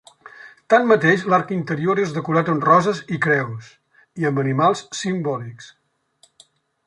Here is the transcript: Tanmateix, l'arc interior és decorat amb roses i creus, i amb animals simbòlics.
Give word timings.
Tanmateix, 0.73 1.25
l'arc 1.33 1.51
interior 1.57 2.01
és 2.05 2.15
decorat 2.15 2.49
amb 2.53 2.65
roses 2.69 3.03
i 3.17 3.21
creus, 3.27 3.69
i 4.23 4.27
amb 4.31 4.43
animals 4.45 4.83
simbòlics. 5.03 5.71